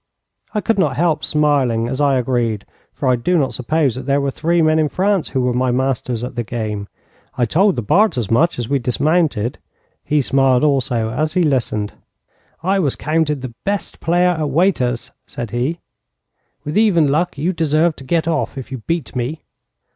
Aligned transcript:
I 0.55 0.61
could 0.61 0.79
not 0.79 0.95
help 0.95 1.23
smiling 1.23 1.87
as 1.87 2.01
I 2.01 2.15
agreed, 2.17 2.65
for 2.91 3.07
I 3.07 3.15
do 3.15 3.37
not 3.37 3.53
suppose 3.53 3.93
that 3.93 4.07
there 4.07 4.19
were 4.19 4.31
three 4.31 4.59
men 4.59 4.79
in 4.79 4.89
France 4.89 5.29
who 5.29 5.41
were 5.41 5.53
my 5.53 5.69
masters 5.69 6.23
at 6.23 6.35
the 6.35 6.41
game. 6.43 6.87
I 7.37 7.45
told 7.45 7.75
the 7.75 7.83
Bart 7.83 8.17
as 8.17 8.31
much 8.31 8.57
as 8.57 8.67
we 8.67 8.79
dismounted. 8.79 9.59
He 10.03 10.21
smiled 10.23 10.63
also 10.63 11.11
as 11.11 11.33
he 11.33 11.43
listened. 11.43 11.93
'I 12.63 12.79
was 12.79 12.95
counted 12.95 13.43
the 13.43 13.53
best 13.63 13.99
player 13.99 14.29
at 14.29 14.49
Watier's,' 14.49 15.11
said 15.27 15.51
he. 15.51 15.77
'With 16.65 16.79
even 16.79 17.05
luck 17.05 17.37
you 17.37 17.53
deserve 17.53 17.95
to 17.97 18.03
get 18.03 18.27
off 18.27 18.57
if 18.57 18.71
you 18.71 18.79
beat 18.87 19.15
me.' 19.15 19.43